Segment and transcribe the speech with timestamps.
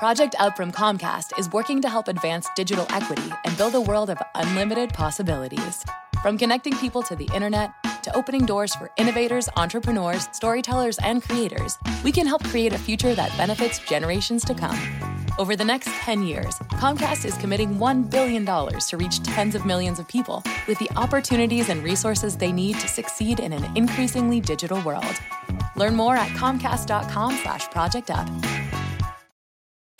[0.00, 4.08] Project Up from Comcast is working to help advance digital equity and build a world
[4.08, 5.84] of unlimited possibilities.
[6.22, 11.76] From connecting people to the internet to opening doors for innovators, entrepreneurs, storytellers, and creators,
[12.02, 14.78] we can help create a future that benefits generations to come.
[15.38, 19.98] Over the next 10 years, Comcast is committing $1 billion to reach tens of millions
[19.98, 24.80] of people with the opportunities and resources they need to succeed in an increasingly digital
[24.80, 25.20] world.
[25.76, 28.26] Learn more at comcast.com slash project up.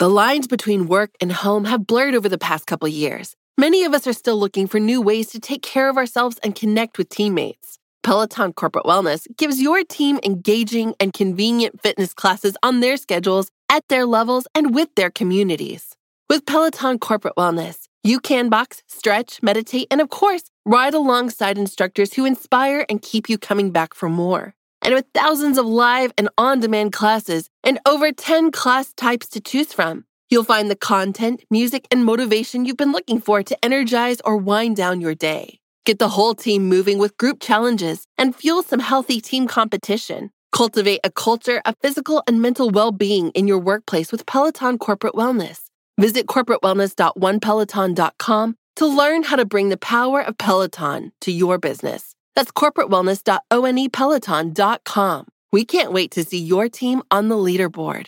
[0.01, 3.35] The lines between work and home have blurred over the past couple years.
[3.55, 6.55] Many of us are still looking for new ways to take care of ourselves and
[6.55, 7.77] connect with teammates.
[8.01, 13.87] Peloton Corporate Wellness gives your team engaging and convenient fitness classes on their schedules, at
[13.89, 15.95] their levels, and with their communities.
[16.27, 22.15] With Peloton Corporate Wellness, you can box, stretch, meditate, and of course, ride alongside instructors
[22.15, 24.55] who inspire and keep you coming back for more.
[24.81, 29.39] And with thousands of live and on demand classes and over 10 class types to
[29.39, 34.21] choose from, you'll find the content, music, and motivation you've been looking for to energize
[34.25, 35.59] or wind down your day.
[35.85, 40.31] Get the whole team moving with group challenges and fuel some healthy team competition.
[40.51, 45.13] Cultivate a culture of physical and mental well being in your workplace with Peloton Corporate
[45.13, 45.61] Wellness.
[45.99, 52.10] Visit corporatewellness.onepeloton.com to learn how to bring the power of Peloton to your business.
[52.35, 55.27] That's corporatewellness.onepeloton.com.
[55.51, 58.05] We can't wait to see your team on the leaderboard.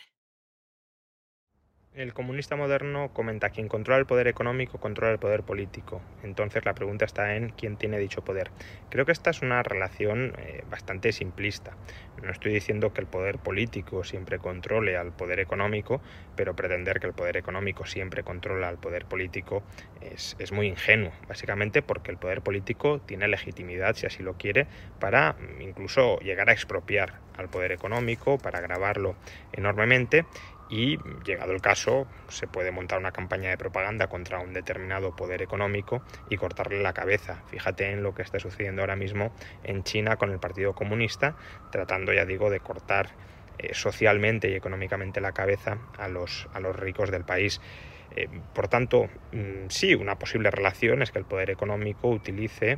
[1.96, 6.02] El comunista moderno comenta quien controla el poder económico controla el poder político.
[6.24, 8.50] Entonces la pregunta está en quién tiene dicho poder.
[8.90, 11.78] Creo que esta es una relación eh, bastante simplista.
[12.24, 16.02] No estoy diciendo que el poder político siempre controle al poder económico,
[16.36, 19.62] pero pretender que el poder económico siempre controla al poder político
[20.02, 24.66] es, es muy ingenuo, básicamente porque el poder político tiene legitimidad, si así lo quiere,
[25.00, 29.16] para incluso llegar a expropiar al poder económico, para agravarlo
[29.52, 30.26] enormemente
[30.70, 35.42] y, llegado el caso, se puede montar una campaña de propaganda contra un determinado poder
[35.42, 37.44] económico y cortarle la cabeza.
[37.48, 41.36] Fíjate en lo que está sucediendo ahora mismo en China con el Partido Comunista,
[41.72, 43.10] tratando, ya digo, de cortar
[43.60, 47.62] eh, socialmente y económicamente la cabeza a los, a los ricos del país.
[48.16, 52.78] Eh, por tanto, mm, sí, una posible relación es que el poder económico utilice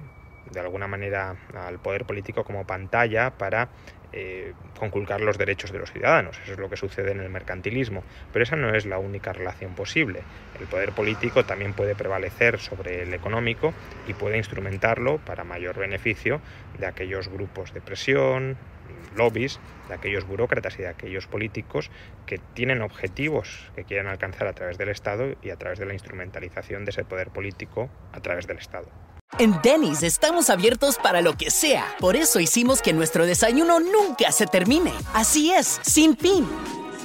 [0.52, 3.70] de alguna manera al poder político como pantalla para
[4.18, 6.40] eh, conculcar los derechos de los ciudadanos.
[6.44, 8.02] Eso es lo que sucede en el mercantilismo.
[8.32, 10.22] Pero esa no es la única relación posible.
[10.58, 13.74] El poder político también puede prevalecer sobre el económico
[14.08, 16.40] y puede instrumentarlo para mayor beneficio
[16.80, 18.58] de aquellos grupos de presión,
[19.16, 21.92] lobbies, de aquellos burócratas y de aquellos políticos
[22.26, 25.94] que tienen objetivos que quieren alcanzar a través del Estado y a través de la
[25.94, 28.88] instrumentalización de ese poder político a través del Estado.
[29.38, 31.94] En Denny's estamos abiertos para lo que sea.
[32.00, 34.94] Por eso hicimos que nuestro desayuno nunca se termine.
[35.14, 36.48] Así es, sin fin.